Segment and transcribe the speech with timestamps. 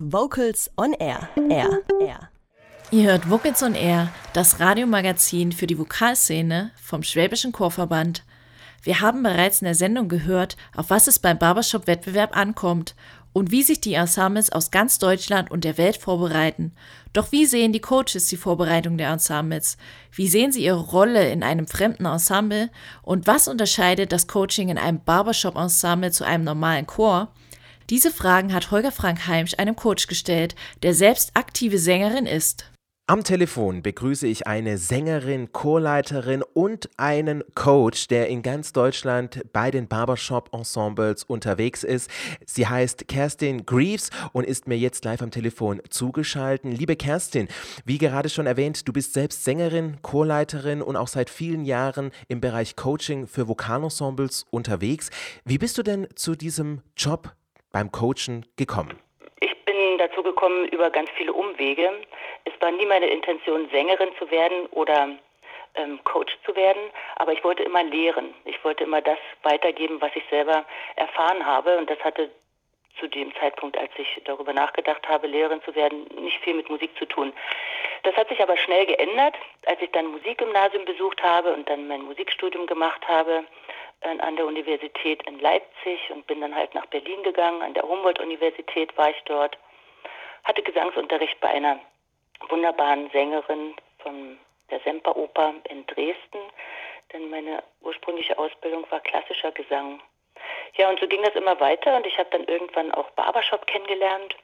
[0.00, 1.28] Vocals on Air.
[1.50, 1.80] Air.
[2.00, 2.30] Air.
[2.92, 8.22] Ihr hört Vocals on Air, das Radiomagazin für die Vokalszene vom Schwäbischen Chorverband.
[8.84, 12.94] Wir haben bereits in der Sendung gehört, auf was es beim Barbershop-Wettbewerb ankommt
[13.32, 16.74] und wie sich die Ensembles aus ganz Deutschland und der Welt vorbereiten.
[17.12, 19.78] Doch wie sehen die Coaches die Vorbereitung der Ensembles?
[20.12, 22.70] Wie sehen sie ihre Rolle in einem fremden Ensemble?
[23.02, 27.32] Und was unterscheidet das Coaching in einem Barbershop-Ensemble zu einem normalen Chor?
[27.90, 32.70] Diese Fragen hat Holger Frank Heimsch einem Coach gestellt, der selbst aktive Sängerin ist.
[33.10, 39.70] Am Telefon begrüße ich eine Sängerin, Chorleiterin und einen Coach, der in ganz Deutschland bei
[39.70, 42.10] den Barbershop-Ensembles unterwegs ist.
[42.44, 46.76] Sie heißt Kerstin Greaves und ist mir jetzt live am Telefon zugeschaltet.
[46.76, 47.48] Liebe Kerstin,
[47.86, 52.42] wie gerade schon erwähnt, du bist selbst Sängerin, Chorleiterin und auch seit vielen Jahren im
[52.42, 55.08] Bereich Coaching für Vokalensembles unterwegs.
[55.46, 57.34] Wie bist du denn zu diesem Job
[57.72, 58.98] beim Coachen gekommen?
[59.40, 61.90] Ich bin dazu gekommen über ganz viele Umwege.
[62.44, 65.08] Es war nie meine Intention, Sängerin zu werden oder
[65.74, 66.82] ähm, Coach zu werden,
[67.16, 68.34] aber ich wollte immer lehren.
[68.44, 70.64] Ich wollte immer das weitergeben, was ich selber
[70.96, 72.30] erfahren habe und das hatte
[72.98, 76.90] zu dem Zeitpunkt, als ich darüber nachgedacht habe, Lehrerin zu werden, nicht viel mit Musik
[76.98, 77.32] zu tun.
[78.02, 82.02] Das hat sich aber schnell geändert, als ich dann Musikgymnasium besucht habe und dann mein
[82.02, 83.44] Musikstudium gemacht habe
[84.00, 87.62] an der Universität in Leipzig und bin dann halt nach Berlin gegangen.
[87.62, 89.58] An der Humboldt-Universität war ich dort,
[90.44, 91.80] hatte Gesangsunterricht bei einer
[92.48, 94.38] wunderbaren Sängerin von
[94.70, 96.38] der Semperoper in Dresden,
[97.12, 100.00] denn meine ursprüngliche Ausbildung war klassischer Gesang.
[100.76, 104.36] Ja, und so ging das immer weiter und ich habe dann irgendwann auch Barbershop kennengelernt.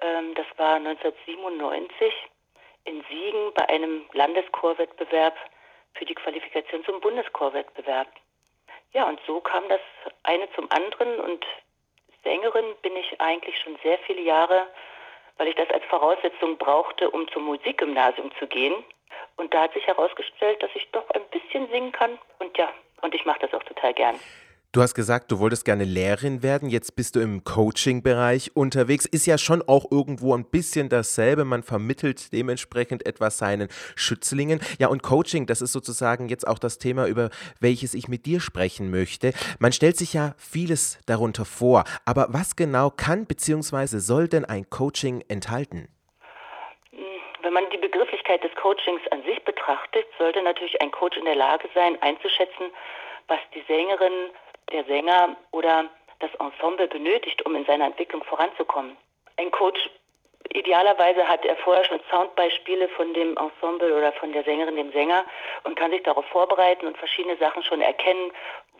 [0.00, 2.12] Ähm, das war 1997
[2.84, 5.36] in Siegen bei einem Landeschorwettbewerb
[5.94, 8.08] für die Qualifikation zum Bundeschorwettbewerb.
[8.92, 9.80] Ja, und so kam das
[10.22, 11.44] eine zum anderen und
[12.24, 14.66] Sängerin bin ich eigentlich schon sehr viele Jahre,
[15.36, 18.74] weil ich das als Voraussetzung brauchte, um zum Musikgymnasium zu gehen.
[19.36, 22.18] Und da hat sich herausgestellt, dass ich doch ein bisschen singen kann.
[22.38, 22.68] Und ja,
[23.02, 24.18] und ich mache das auch total gern.
[24.78, 26.70] Du hast gesagt, du wolltest gerne Lehrerin werden.
[26.70, 29.06] Jetzt bist du im Coaching-Bereich unterwegs.
[29.06, 31.44] Ist ja schon auch irgendwo ein bisschen dasselbe.
[31.44, 34.60] Man vermittelt dementsprechend etwas seinen Schützlingen.
[34.78, 38.38] Ja, und Coaching, das ist sozusagen jetzt auch das Thema, über welches ich mit dir
[38.38, 39.32] sprechen möchte.
[39.58, 41.82] Man stellt sich ja vieles darunter vor.
[42.04, 43.98] Aber was genau kann bzw.
[43.98, 45.88] soll denn ein Coaching enthalten?
[47.42, 51.34] Wenn man die Begrifflichkeit des Coachings an sich betrachtet, sollte natürlich ein Coach in der
[51.34, 52.70] Lage sein, einzuschätzen,
[53.26, 54.30] was die Sängerin
[54.72, 55.86] der Sänger oder
[56.20, 58.96] das Ensemble benötigt, um in seiner Entwicklung voranzukommen.
[59.36, 59.88] Ein Coach,
[60.50, 65.24] idealerweise hat er vorher schon Soundbeispiele von dem Ensemble oder von der Sängerin, dem Sänger
[65.64, 68.32] und kann sich darauf vorbereiten und verschiedene Sachen schon erkennen,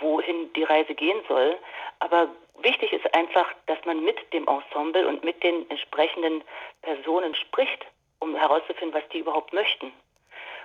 [0.00, 1.56] wohin die Reise gehen soll.
[2.00, 2.28] Aber
[2.60, 6.42] wichtig ist einfach, dass man mit dem Ensemble und mit den entsprechenden
[6.82, 7.84] Personen spricht,
[8.20, 9.92] um herauszufinden, was die überhaupt möchten.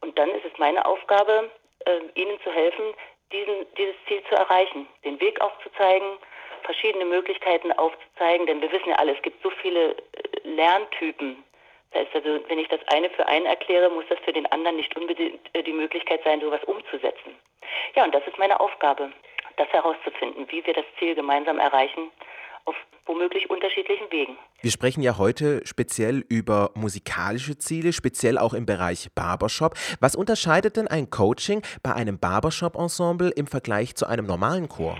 [0.00, 1.50] Und dann ist es meine Aufgabe,
[1.86, 2.94] äh, ihnen zu helfen,
[3.32, 6.18] diesen, dieses Ziel zu erreichen, den Weg aufzuzeigen,
[6.62, 9.94] verschiedene Möglichkeiten aufzuzeigen, denn wir wissen ja alle, es gibt so viele äh,
[10.44, 11.42] Lerntypen.
[11.92, 14.76] Das heißt also, wenn ich das eine für einen erkläre, muss das für den anderen
[14.76, 17.36] nicht unbedingt äh, die Möglichkeit sein, sowas umzusetzen.
[17.94, 19.12] Ja, und das ist meine Aufgabe,
[19.56, 22.10] das herauszufinden, wie wir das Ziel gemeinsam erreichen
[22.64, 22.76] auf
[23.06, 24.38] womöglich unterschiedlichen Wegen.
[24.62, 29.74] Wir sprechen ja heute speziell über musikalische Ziele, speziell auch im Bereich Barbershop.
[30.00, 34.96] Was unterscheidet denn ein Coaching bei einem Barbershop-Ensemble im Vergleich zu einem normalen Chor?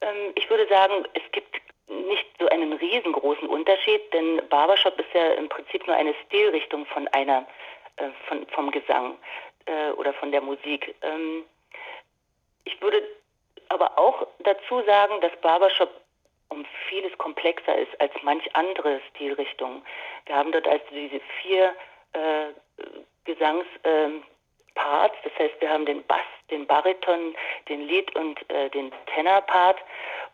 [0.00, 5.32] Ähm, ich würde sagen, es gibt nicht so einen riesengroßen Unterschied, denn Barbershop ist ja
[5.32, 7.46] im Prinzip nur eine Stilrichtung von einer,
[7.96, 9.16] äh, von, vom Gesang
[9.66, 10.94] äh, oder von der Musik.
[11.02, 11.44] Ähm,
[12.64, 13.02] ich würde
[13.68, 15.90] aber auch dazu sagen, dass Barbershop
[16.50, 19.82] um vieles komplexer ist als manch andere Stilrichtung.
[20.26, 21.74] Wir haben dort also diese vier
[22.12, 22.52] äh,
[23.24, 27.34] Gesangsparts, äh, das heißt, wir haben den Bass, den Bariton,
[27.68, 29.78] den Lied und äh, den Tenorpart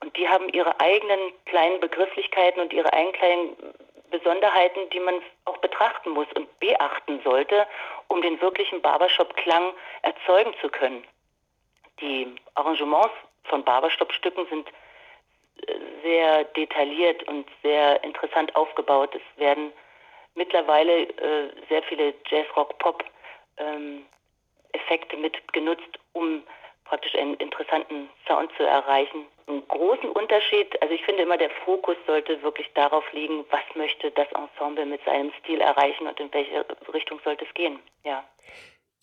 [0.00, 3.56] und die haben ihre eigenen kleinen Begrifflichkeiten und ihre eigenen kleinen
[4.10, 7.66] Besonderheiten, die man auch betrachten muss und beachten sollte,
[8.08, 9.72] um den wirklichen Barbershop-Klang
[10.02, 11.04] erzeugen zu können.
[12.00, 14.68] Die Arrangements von Barbershop-Stücken sind
[16.02, 19.14] sehr detailliert und sehr interessant aufgebaut.
[19.14, 19.72] Es werden
[20.34, 23.04] mittlerweile äh, sehr viele Jazz, Rock, Pop
[23.56, 24.04] ähm,
[25.18, 26.42] mit genutzt, um
[26.84, 29.26] praktisch einen interessanten Sound zu erreichen.
[29.46, 34.10] Einen großen Unterschied, also ich finde immer, der Fokus sollte wirklich darauf liegen, was möchte
[34.10, 37.78] das Ensemble mit seinem Stil erreichen und in welche Richtung sollte es gehen.
[38.04, 38.24] Ja.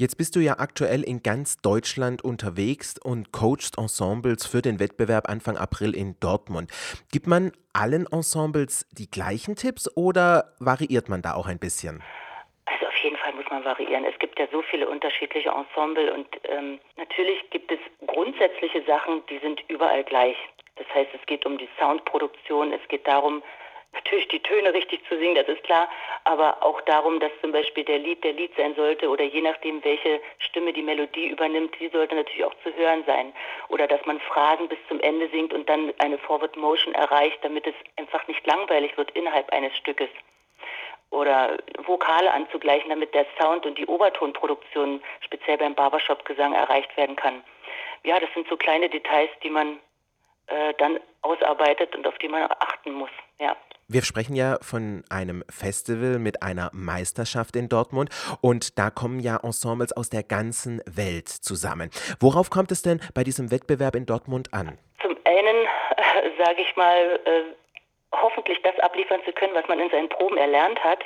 [0.01, 5.29] Jetzt bist du ja aktuell in ganz Deutschland unterwegs und coachst Ensembles für den Wettbewerb
[5.29, 6.71] Anfang April in Dortmund.
[7.11, 12.01] Gibt man allen Ensembles die gleichen Tipps oder variiert man da auch ein bisschen?
[12.65, 14.03] Also auf jeden Fall muss man variieren.
[14.05, 17.77] Es gibt ja so viele unterschiedliche Ensemble und ähm, natürlich gibt es
[18.07, 20.35] grundsätzliche Sachen, die sind überall gleich.
[20.77, 23.43] Das heißt, es geht um die Soundproduktion, es geht darum,
[24.03, 25.87] natürlich die Töne richtig zu singen, das ist klar,
[26.23, 29.83] aber auch darum, dass zum Beispiel der Lied der Lied sein sollte oder je nachdem,
[29.83, 33.33] welche Stimme die Melodie übernimmt, die sollte natürlich auch zu hören sein.
[33.69, 37.67] Oder dass man Fragen bis zum Ende singt und dann eine Forward Motion erreicht, damit
[37.67, 40.09] es einfach nicht langweilig wird innerhalb eines Stückes.
[41.11, 47.43] Oder Vokale anzugleichen, damit der Sound und die Obertonproduktion speziell beim Barbershop-Gesang erreicht werden kann.
[48.03, 49.79] Ja, das sind so kleine Details, die man
[50.47, 53.11] äh, dann ausarbeitet und auf die man achten muss.
[53.39, 53.55] Ja.
[53.93, 58.09] Wir sprechen ja von einem Festival mit einer Meisterschaft in Dortmund
[58.39, 61.89] und da kommen ja Ensembles aus der ganzen Welt zusammen.
[62.21, 64.77] Worauf kommt es denn bei diesem Wettbewerb in Dortmund an?
[65.01, 67.41] Zum einen, äh, sage ich mal, äh,
[68.15, 71.03] hoffentlich das abliefern zu können, was man in seinen Proben erlernt hat.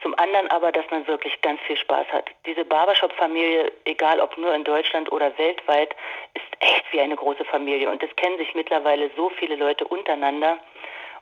[0.00, 2.30] Zum anderen aber, dass man wirklich ganz viel Spaß hat.
[2.46, 5.94] Diese Barbershop-Familie, egal ob nur in Deutschland oder weltweit,
[6.32, 7.90] ist echt wie eine große Familie.
[7.90, 10.58] Und es kennen sich mittlerweile so viele Leute untereinander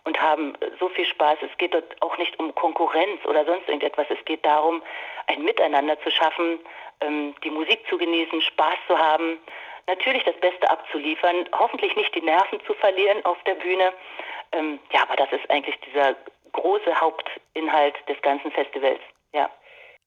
[0.07, 1.39] und haben so viel Spaß.
[1.43, 4.07] Es geht dort auch nicht um Konkurrenz oder sonst irgendetwas.
[4.09, 4.83] Es geht darum,
[5.27, 6.61] ein Miteinander zu schaffen,
[7.01, 9.39] ähm, die Musik zu genießen, Spaß zu haben,
[9.87, 13.93] natürlich das Beste abzuliefern, hoffentlich nicht die Nerven zu verlieren auf der Bühne.
[14.53, 16.15] Ähm, ja, aber das ist eigentlich dieser
[16.53, 19.01] große Hauptinhalt des ganzen Festivals.
[19.33, 19.51] Ja.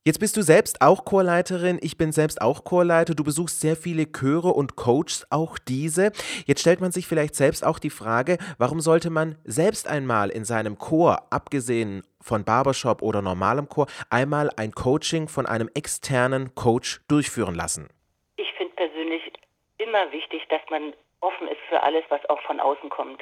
[0.10, 4.12] Jetzt bist du selbst auch Chorleiterin, ich bin selbst auch Chorleiter, du besuchst sehr viele
[4.12, 6.12] Chöre und coachst auch diese.
[6.48, 10.46] Jetzt stellt man sich vielleicht selbst auch die Frage, warum sollte man selbst einmal in
[10.46, 17.02] seinem Chor, abgesehen von Barbershop oder normalem Chor, einmal ein Coaching von einem externen Coach
[17.08, 17.88] durchführen lassen?
[18.38, 19.22] Ich finde persönlich
[19.78, 20.92] immer wichtig, dass man
[21.22, 23.22] offen ist für alles, was auch von außen kommt.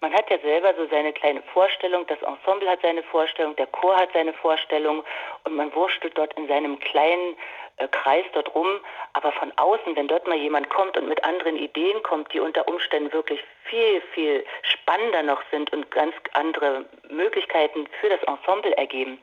[0.00, 3.96] Man hat ja selber so seine kleine Vorstellung, das Ensemble hat seine Vorstellung, der Chor
[3.96, 5.04] hat seine Vorstellung
[5.44, 7.36] und man wurschtelt dort in seinem kleinen
[7.76, 8.80] äh, Kreis dort rum.
[9.12, 12.66] Aber von außen, wenn dort mal jemand kommt und mit anderen Ideen kommt, die unter
[12.68, 19.22] Umständen wirklich viel, viel spannender noch sind und ganz andere Möglichkeiten für das Ensemble ergeben,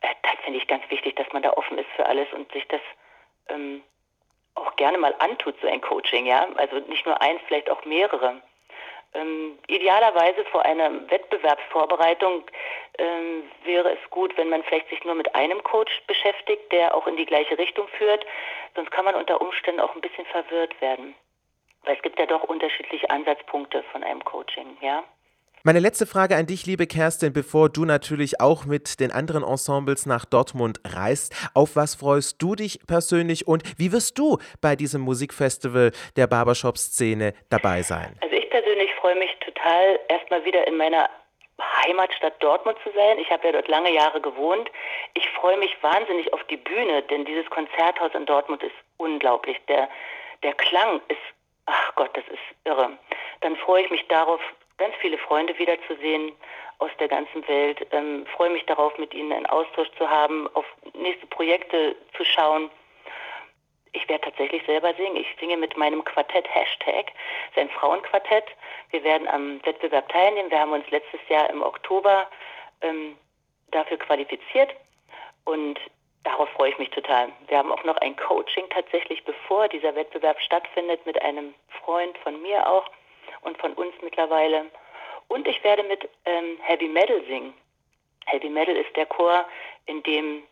[0.00, 2.66] äh, das finde ich ganz wichtig, dass man da offen ist für alles und sich
[2.68, 2.80] das
[3.48, 3.82] ähm,
[4.72, 6.46] auch gerne mal antut, so ein Coaching, ja.
[6.56, 8.40] Also nicht nur eins, vielleicht auch mehrere.
[9.14, 12.44] Ähm, idealerweise vor einer Wettbewerbsvorbereitung
[12.98, 17.06] ähm, wäre es gut, wenn man vielleicht sich nur mit einem Coach beschäftigt, der auch
[17.06, 18.24] in die gleiche Richtung führt.
[18.74, 21.14] Sonst kann man unter Umständen auch ein bisschen verwirrt werden.
[21.84, 25.04] Weil es gibt ja doch unterschiedliche Ansatzpunkte von einem Coaching, ja.
[25.64, 30.06] Meine letzte Frage an dich, liebe Kerstin, bevor du natürlich auch mit den anderen Ensembles
[30.06, 31.32] nach Dortmund reist.
[31.54, 37.32] Auf was freust du dich persönlich und wie wirst du bei diesem Musikfestival der Barbershop-Szene
[37.48, 38.18] dabei sein?
[38.22, 41.08] Also ich persönlich freue mich total, erstmal wieder in meiner
[41.86, 43.20] Heimatstadt Dortmund zu sein.
[43.20, 44.68] Ich habe ja dort lange Jahre gewohnt.
[45.14, 49.58] Ich freue mich wahnsinnig auf die Bühne, denn dieses Konzerthaus in Dortmund ist unglaublich.
[49.68, 49.88] Der,
[50.42, 51.22] der Klang ist,
[51.66, 52.98] ach Gott, das ist irre.
[53.42, 54.40] Dann freue ich mich darauf,
[54.82, 56.32] ganz viele Freunde wiederzusehen
[56.78, 57.86] aus der ganzen Welt.
[57.92, 60.64] Ähm, freue mich darauf, mit ihnen einen Austausch zu haben, auf
[60.94, 62.68] nächste Projekte zu schauen.
[63.92, 65.14] Ich werde tatsächlich selber singen.
[65.14, 67.12] Ich singe mit meinem Quartett Hashtag.
[67.50, 68.46] Es ist ein Frauenquartett.
[68.90, 70.50] Wir werden am Wettbewerb teilnehmen.
[70.50, 72.26] Wir haben uns letztes Jahr im Oktober
[72.80, 73.16] ähm,
[73.70, 74.74] dafür qualifiziert
[75.44, 75.78] und
[76.24, 77.28] darauf freue ich mich total.
[77.46, 82.42] Wir haben auch noch ein Coaching tatsächlich, bevor dieser Wettbewerb stattfindet, mit einem Freund von
[82.42, 82.90] mir auch
[83.42, 84.66] und von uns mittlerweile.
[85.28, 87.54] Und ich werde mit ähm, Heavy Metal singen.
[88.26, 89.44] Heavy Metal ist der Chor,
[89.86, 90.42] in dem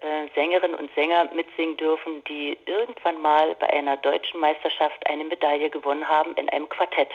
[0.00, 5.70] äh, Sängerinnen und Sänger mitsingen dürfen, die irgendwann mal bei einer deutschen Meisterschaft eine Medaille
[5.70, 7.10] gewonnen haben in einem Quartett.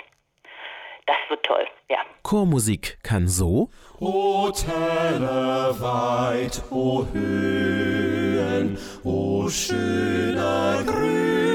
[1.05, 1.99] Das wird toll, ja.
[2.23, 3.69] Chormusik kann so.
[3.99, 11.54] O Täler weit, o Höhen, o schöner Wald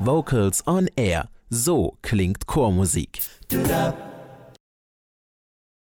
[0.00, 1.28] Vocals on Air.
[1.50, 3.20] So klingt Chormusik.